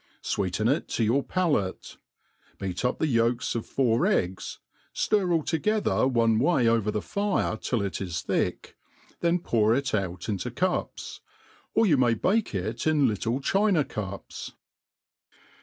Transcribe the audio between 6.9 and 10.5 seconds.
fire till it is thick, then pcur it out into